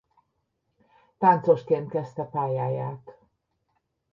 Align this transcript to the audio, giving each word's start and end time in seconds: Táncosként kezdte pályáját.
Táncosként 1.17 1.89
kezdte 1.89 2.23
pályáját. 2.29 3.17